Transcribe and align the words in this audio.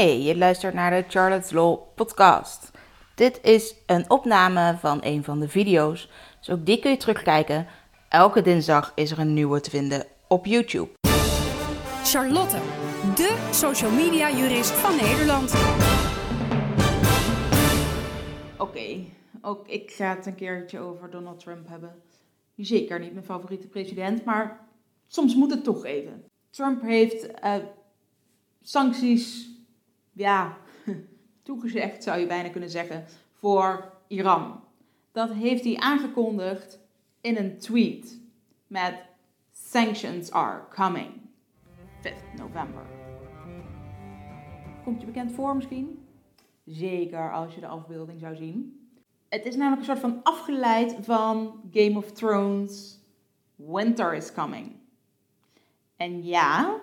Hey, 0.00 0.22
je 0.22 0.36
luistert 0.36 0.74
naar 0.74 0.90
de 0.90 1.04
Charlotte's 1.08 1.50
Law 1.50 1.78
podcast. 1.94 2.70
Dit 3.14 3.40
is 3.42 3.74
een 3.86 4.10
opname 4.10 4.76
van 4.78 4.98
een 5.02 5.24
van 5.24 5.40
de 5.40 5.48
video's, 5.48 6.10
dus 6.38 6.50
ook 6.50 6.66
die 6.66 6.78
kun 6.78 6.90
je 6.90 6.96
terugkijken. 6.96 7.66
Elke 8.08 8.42
dinsdag 8.42 8.92
is 8.94 9.10
er 9.10 9.18
een 9.18 9.34
nieuwe 9.34 9.60
te 9.60 9.70
vinden 9.70 10.06
op 10.28 10.46
YouTube. 10.46 10.88
Charlotte, 12.04 12.56
de 13.14 13.48
social 13.50 13.90
media 13.90 14.30
jurist 14.30 14.70
van 14.70 14.96
Nederland. 14.96 15.54
Oké, 18.58 19.04
ook 19.42 19.68
ik 19.68 19.90
ga 19.90 20.16
het 20.16 20.26
een 20.26 20.34
keertje 20.34 20.78
over 20.78 21.10
Donald 21.10 21.40
Trump 21.40 21.68
hebben. 21.68 21.94
Zeker 22.56 23.00
niet 23.00 23.12
mijn 23.12 23.24
favoriete 23.24 23.68
president, 23.68 24.24
maar 24.24 24.60
soms 25.06 25.34
moet 25.34 25.50
het 25.50 25.64
toch 25.64 25.84
even. 25.84 26.24
Trump 26.50 26.82
heeft 26.82 27.30
eh, 27.30 27.54
sancties, 28.62 29.49
ja, 30.20 30.56
toegezegd 31.42 32.02
zou 32.02 32.20
je 32.20 32.26
bijna 32.26 32.48
kunnen 32.48 32.70
zeggen, 32.70 33.04
voor 33.32 33.92
Iran. 34.06 34.60
Dat 35.12 35.30
heeft 35.32 35.64
hij 35.64 35.76
aangekondigd 35.76 36.78
in 37.20 37.36
een 37.36 37.58
tweet 37.58 38.20
met 38.66 38.94
Sanctions 39.50 40.30
are 40.30 40.62
coming. 40.74 41.10
5 42.00 42.14
november. 42.36 42.82
Komt 44.84 45.00
je 45.00 45.06
bekend 45.06 45.32
voor 45.32 45.56
misschien? 45.56 46.06
Zeker 46.64 47.32
als 47.32 47.54
je 47.54 47.60
de 47.60 47.66
afbeelding 47.66 48.20
zou 48.20 48.36
zien. 48.36 48.88
Het 49.28 49.44
is 49.44 49.56
namelijk 49.56 49.80
een 49.80 49.96
soort 49.96 50.12
van 50.12 50.20
afgeleid 50.22 50.96
van 51.00 51.60
Game 51.72 51.96
of 51.96 52.12
Thrones. 52.12 52.98
Winter 53.56 54.14
is 54.14 54.32
coming. 54.32 54.76
En 55.96 56.24
ja, 56.24 56.80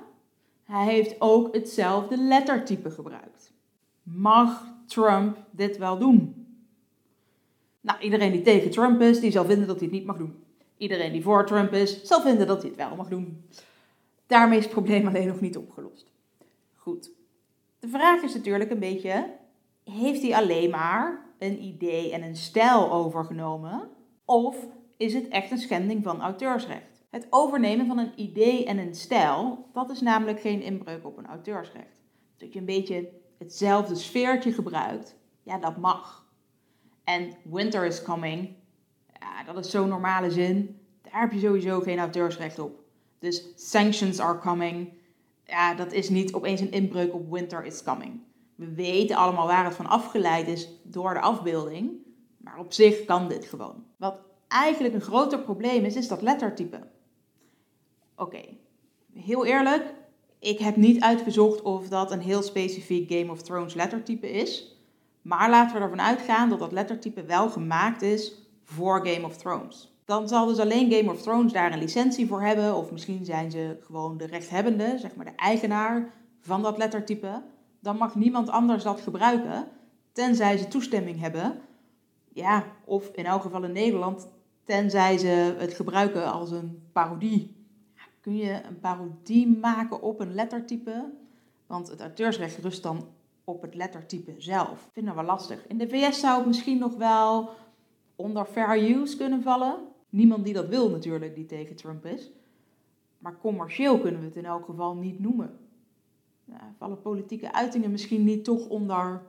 hij 0.68 0.86
heeft 0.86 1.16
ook 1.20 1.54
hetzelfde 1.54 2.18
lettertype 2.18 2.92
gebruikt. 2.92 3.52
Mag 4.04 4.66
Trump 4.86 5.38
dit 5.52 5.78
wel 5.78 5.98
doen? 5.98 6.46
Nou, 7.82 8.00
iedereen 8.00 8.32
die 8.32 8.42
tegen 8.42 8.72
Trump 8.72 9.02
is, 9.02 9.20
die 9.20 9.32
zal 9.32 9.46
vinden 9.46 9.68
dat 9.68 9.76
hij 9.80 9.86
het 9.86 9.96
niet 9.96 10.06
mag 10.06 10.18
doen. 10.18 10.44
Iedereen 10.78 11.12
die 11.12 11.24
voor 11.24 11.46
Trump 11.46 11.74
is, 11.74 12.04
zal 12.04 12.22
vinden 12.22 12.48
dat 12.48 12.62
hij 12.62 12.70
het 12.70 12.80
wel 12.80 12.96
mag 12.96 13.08
doen. 13.08 13.46
Daarmee 14.26 14.58
is 14.58 14.64
het 14.64 14.74
probleem 14.74 15.08
alleen 15.08 15.28
nog 15.28 15.42
niet 15.42 15.58
opgelost. 15.58 16.12
Goed. 16.76 17.12
De 17.80 17.88
vraag 17.88 18.22
is 18.22 18.34
natuurlijk 18.34 18.72
een 18.72 18.80
beetje: 18.80 19.30
heeft 19.84 20.22
hij 20.22 20.36
alleen 20.36 20.70
maar 20.70 21.26
een 21.40 21.64
idee 21.64 22.12
en 22.12 22.24
een 22.24 22.36
stijl 22.36 22.92
overgenomen? 22.92 23.90
Of 24.26 24.58
is 24.98 25.14
het 25.14 25.28
echt 25.28 25.52
een 25.52 25.58
schending 25.58 26.04
van 26.04 26.22
auteursrecht? 26.22 26.97
Het 27.09 27.27
overnemen 27.30 27.88
van 27.88 27.97
een 27.97 28.11
idee 28.16 28.66
en 28.66 28.77
een 28.77 28.95
stijl, 28.95 29.69
dat 29.73 29.89
is 29.89 30.02
namelijk 30.02 30.39
geen 30.39 30.61
inbreuk 30.61 31.05
op 31.05 31.17
een 31.17 31.27
auteursrecht. 31.27 32.02
Dat 32.38 32.53
je 32.53 32.59
een 32.59 32.66
beetje 32.66 33.09
hetzelfde 33.38 33.95
sfeertje 33.95 34.52
gebruikt, 34.52 35.16
ja, 35.44 35.58
dat 35.58 35.78
mag. 35.78 36.25
En 37.03 37.33
winter 37.44 37.85
is 37.85 38.03
coming, 38.03 38.55
ja, 39.19 39.44
dat 39.53 39.66
is 39.66 39.72
zo'n 39.72 39.88
normale 39.88 40.31
zin, 40.31 40.80
daar 41.02 41.22
heb 41.22 41.31
je 41.31 41.39
sowieso 41.39 41.80
geen 41.80 42.00
auteursrecht 42.00 42.59
op. 42.59 42.83
Dus 43.19 43.45
sanctions 43.55 44.19
are 44.19 44.39
coming, 44.39 44.94
ja, 45.44 45.73
dat 45.73 45.91
is 45.91 46.09
niet 46.09 46.33
opeens 46.33 46.61
een 46.61 46.72
inbreuk 46.72 47.13
op 47.13 47.31
winter 47.31 47.66
is 47.66 47.83
coming. 47.83 48.19
We 48.55 48.73
weten 48.73 49.16
allemaal 49.16 49.47
waar 49.47 49.66
het 49.66 49.75
van 49.75 49.88
afgeleid 49.88 50.47
is 50.47 50.69
door 50.83 51.13
de 51.13 51.19
afbeelding, 51.19 51.91
maar 52.38 52.58
op 52.58 52.73
zich 52.73 53.05
kan 53.05 53.28
dit 53.28 53.45
gewoon. 53.45 53.83
Wat 53.97 54.19
eigenlijk 54.47 54.94
een 54.94 55.02
groter 55.02 55.39
probleem 55.39 55.85
is, 55.85 55.95
is 55.95 56.08
dat 56.08 56.22
lettertype. 56.22 56.88
Oké, 58.20 58.42
heel 59.14 59.46
eerlijk, 59.46 59.94
ik 60.40 60.60
heb 60.60 60.76
niet 60.76 61.02
uitgezocht 61.02 61.62
of 61.62 61.88
dat 61.88 62.12
een 62.12 62.22
heel 62.22 62.42
specifiek 62.42 63.12
Game 63.12 63.32
of 63.32 63.42
Thrones 63.42 63.74
lettertype 63.74 64.32
is. 64.32 64.76
Maar 65.22 65.50
laten 65.50 65.76
we 65.76 65.82
ervan 65.82 66.02
uitgaan 66.02 66.50
dat 66.50 66.59
dat 66.59 66.72
lettertype 66.72 67.24
wel 67.24 67.50
gemaakt 67.50 68.02
is 68.02 68.34
voor 68.64 69.08
Game 69.08 69.26
of 69.26 69.38
Thrones. 69.38 69.96
Dan 70.06 70.28
zal 70.28 70.46
dus 70.46 70.59
alleen 70.59 70.92
Game 70.92 71.12
of 71.12 71.22
Thrones 71.22 71.53
daar 71.53 71.74
een 71.74 71.80
licentie 71.80 72.28
voor 72.28 72.41
hebben, 72.41 72.75
of 72.75 72.91
misschien 72.91 73.25
zijn 73.25 73.52
ze 73.52 73.78
gewoon 73.81 74.18
de 74.18 74.25
rechthebbende, 74.25 74.97
zeg 74.97 75.16
maar 75.16 75.25
de 75.25 75.36
eigenaar 75.36 76.14
van 76.41 76.62
dat 76.62 76.78
lettertype. 76.78 77.44
Dan 77.80 77.97
mag 77.97 78.16
niemand 78.16 78.50
anders 78.50 78.84
dat 78.84 79.02
gebruiken, 79.02 79.68
tenzij 80.12 80.58
ze 80.58 80.68
toestemming 80.68 81.20
hebben. 81.20 81.62
Ja, 82.34 82.64
of 82.86 83.09
in 83.14 83.25
elk 83.25 83.41
geval 83.41 83.64
in 83.64 83.72
Nederland, 83.72 84.28
tenzij 84.64 85.18
ze 85.18 85.56
het 85.58 85.74
gebruiken 85.74 86.31
als 86.31 86.52
een 86.52 86.90
parodie 86.94 87.56
kun 88.28 88.38
je 88.38 88.62
een 88.64 88.80
parodie 88.80 89.48
maken 89.48 90.02
op 90.02 90.20
een 90.20 90.34
lettertype. 90.34 91.12
Want 91.68 91.88
het 91.88 92.02
auteursrecht 92.02 92.58
rust 92.58 92.84
dan 92.84 93.08
op 93.44 93.62
het 93.62 93.76
lettertype 93.76 94.34
zelf. 94.38 94.86
Ik 94.86 94.92
vind 94.94 95.06
dat 95.06 95.16
wel 95.16 95.24
lastig. 95.24 95.68
In 95.68 95.78
de 95.78 95.90
VS 95.90 96.20
zou 96.20 96.38
het 96.38 96.48
misschien 96.48 96.78
nog 96.78 96.96
wel 96.96 97.50
onder 98.16 98.46
fair 98.46 98.92
use 98.92 99.18
kunnen 99.18 99.42
vallen. 99.42 99.80
Niemand 100.10 100.44
die 100.44 100.54
dat 100.54 100.68
wil 100.68 100.90
natuurlijk, 100.90 101.36
die 101.36 101.46
tegen 101.46 101.76
Trump 101.76 102.06
is. 102.06 102.32
Maar 103.18 103.38
commercieel 103.40 104.00
kunnen 104.00 104.20
we 104.20 104.26
het 104.26 104.36
in 104.36 104.46
elk 104.46 104.66
geval 104.66 104.96
niet 104.96 105.20
noemen. 105.20 105.58
Vallen 106.78 107.02
politieke 107.02 107.54
uitingen 107.54 107.92
misschien 107.92 108.24
niet 108.24 108.44
toch 108.44 108.68
onder 108.68 109.22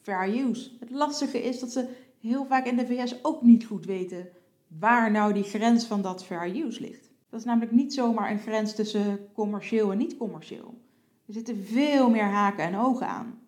fair 0.00 0.28
use. 0.28 0.70
Het 0.80 0.90
lastige 0.90 1.42
is 1.42 1.60
dat 1.60 1.72
ze 1.72 1.88
heel 2.20 2.46
vaak 2.46 2.66
in 2.66 2.76
de 2.76 2.86
VS 2.86 3.24
ook 3.24 3.42
niet 3.42 3.64
goed 3.64 3.84
weten 3.84 4.28
waar 4.66 5.10
nou 5.10 5.32
die 5.32 5.42
grens 5.42 5.84
van 5.84 6.02
dat 6.02 6.24
fair 6.24 6.56
use 6.56 6.80
ligt. 6.80 7.11
Dat 7.32 7.40
is 7.40 7.46
namelijk 7.46 7.72
niet 7.72 7.94
zomaar 7.94 8.30
een 8.30 8.38
grens 8.38 8.74
tussen 8.74 9.28
commercieel 9.32 9.92
en 9.92 9.98
niet 9.98 10.16
commercieel. 10.16 10.80
Er 11.26 11.32
zitten 11.32 11.64
veel 11.64 12.10
meer 12.10 12.24
haken 12.24 12.64
en 12.64 12.78
ogen 12.78 13.06
aan. 13.06 13.40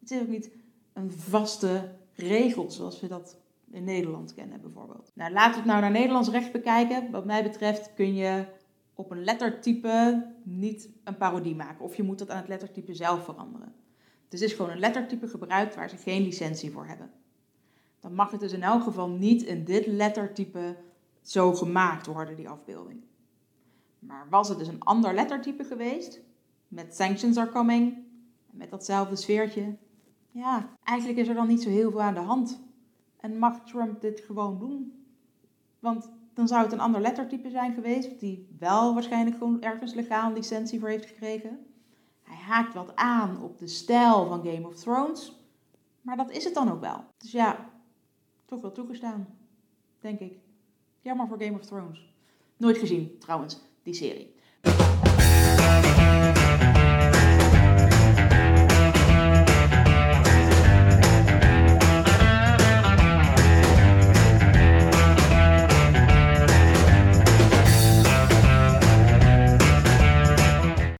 Het 0.00 0.10
is 0.10 0.20
ook 0.20 0.28
niet 0.28 0.50
een 0.92 1.12
vaste 1.12 1.94
regel 2.14 2.70
zoals 2.70 3.00
we 3.00 3.06
dat 3.06 3.36
in 3.70 3.84
Nederland 3.84 4.34
kennen 4.34 4.60
bijvoorbeeld. 4.60 5.10
Nou, 5.14 5.32
laten 5.32 5.50
we 5.50 5.56
het 5.56 5.66
nou 5.66 5.80
naar 5.80 5.90
Nederlands 5.90 6.28
recht 6.28 6.52
bekijken. 6.52 7.10
Wat 7.10 7.24
mij 7.24 7.42
betreft 7.42 7.94
kun 7.94 8.14
je 8.14 8.44
op 8.94 9.10
een 9.10 9.24
lettertype 9.24 10.26
niet 10.42 10.88
een 11.04 11.16
parodie 11.16 11.56
maken. 11.56 11.84
Of 11.84 11.96
je 11.96 12.02
moet 12.02 12.18
dat 12.18 12.30
aan 12.30 12.36
het 12.36 12.48
lettertype 12.48 12.94
zelf 12.94 13.24
veranderen. 13.24 13.74
Dus 14.28 14.40
is 14.40 14.52
gewoon 14.52 14.70
een 14.70 14.78
lettertype 14.78 15.28
gebruikt 15.28 15.74
waar 15.74 15.90
ze 15.90 15.96
geen 15.96 16.22
licentie 16.22 16.70
voor 16.70 16.86
hebben. 16.86 17.10
Dan 18.00 18.14
mag 18.14 18.30
het 18.30 18.40
dus 18.40 18.52
in 18.52 18.62
elk 18.62 18.82
geval 18.82 19.08
niet 19.08 19.42
in 19.42 19.64
dit 19.64 19.86
lettertype 19.86 20.76
zo 21.22 21.52
gemaakt 21.52 22.06
worden, 22.06 22.36
die 22.36 22.48
afbeelding. 22.48 23.06
Maar 24.08 24.26
was 24.30 24.48
het 24.48 24.58
dus 24.58 24.68
een 24.68 24.82
ander 24.82 25.14
lettertype 25.14 25.64
geweest, 25.64 26.20
met 26.68 26.94
sanctions 26.94 27.36
are 27.36 27.50
coming, 27.50 27.98
met 28.50 28.70
datzelfde 28.70 29.16
sfeertje, 29.16 29.76
ja, 30.30 30.68
eigenlijk 30.84 31.18
is 31.18 31.28
er 31.28 31.34
dan 31.34 31.46
niet 31.46 31.62
zo 31.62 31.68
heel 31.68 31.90
veel 31.90 32.02
aan 32.02 32.14
de 32.14 32.20
hand. 32.20 32.60
En 33.16 33.38
mag 33.38 33.64
Trump 33.64 34.00
dit 34.00 34.20
gewoon 34.20 34.58
doen? 34.58 35.04
Want 35.78 36.10
dan 36.34 36.48
zou 36.48 36.62
het 36.62 36.72
een 36.72 36.80
ander 36.80 37.00
lettertype 37.00 37.50
zijn 37.50 37.74
geweest, 37.74 38.20
die 38.20 38.48
wel 38.58 38.94
waarschijnlijk 38.94 39.36
gewoon 39.36 39.62
ergens 39.62 39.94
legaal 39.94 40.28
een 40.28 40.36
licentie 40.36 40.80
voor 40.80 40.88
heeft 40.88 41.06
gekregen. 41.06 41.66
Hij 42.22 42.36
haakt 42.36 42.74
wat 42.74 42.96
aan 42.96 43.42
op 43.42 43.58
de 43.58 43.66
stijl 43.66 44.26
van 44.26 44.44
Game 44.44 44.66
of 44.66 44.74
Thrones, 44.74 45.36
maar 46.00 46.16
dat 46.16 46.30
is 46.30 46.44
het 46.44 46.54
dan 46.54 46.70
ook 46.70 46.80
wel. 46.80 47.04
Dus 47.16 47.32
ja, 47.32 47.70
toch 48.44 48.60
wel 48.60 48.72
toegestaan, 48.72 49.26
denk 50.00 50.20
ik. 50.20 50.38
Jammer 51.00 51.26
voor 51.26 51.42
Game 51.42 51.58
of 51.58 51.66
Thrones. 51.66 52.14
Nooit 52.56 52.78
gezien, 52.78 53.18
trouwens 53.18 53.60
die 53.88 53.94
serie. 53.94 55.07